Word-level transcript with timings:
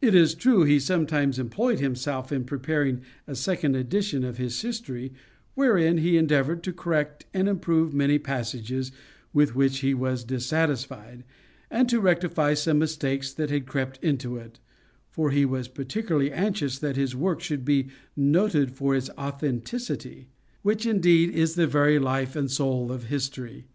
It 0.00 0.14
is 0.14 0.36
true 0.36 0.62
he 0.62 0.78
sometimes 0.78 1.40
employed 1.40 1.80
himself 1.80 2.30
in 2.30 2.44
preparing 2.44 3.00
a 3.26 3.34
second 3.34 3.74
edition 3.74 4.22
of 4.22 4.36
his 4.36 4.62
history, 4.62 5.12
wherein 5.56 5.98
he 5.98 6.16
endeavored 6.16 6.62
to 6.62 6.72
correct 6.72 7.26
and 7.34 7.48
improve 7.48 7.92
many 7.92 8.20
passages 8.20 8.92
with 9.32 9.56
which 9.56 9.80
he 9.80 9.92
was 9.92 10.22
dissatisfied, 10.22 11.24
and 11.68 11.88
to 11.88 11.98
rectify 12.00 12.54
some 12.54 12.78
mistakes 12.78 13.32
that 13.32 13.50
had 13.50 13.66
crept 13.66 13.98
into 14.04 14.36
it; 14.36 14.60
for 15.10 15.32
he 15.32 15.44
was 15.44 15.66
particularly 15.66 16.30
anxious 16.30 16.78
that 16.78 16.94
his 16.94 17.16
work 17.16 17.40
should 17.40 17.64
be 17.64 17.88
noted 18.14 18.70
for 18.70 18.94
its 18.94 19.10
authenticity; 19.18 20.28
which, 20.62 20.86
indeed, 20.86 21.30
is 21.30 21.56
the 21.56 21.66
very 21.66 21.98
life 21.98 22.36
and 22.36 22.52
soul 22.52 22.92
of 22.92 23.06
history. 23.06 23.66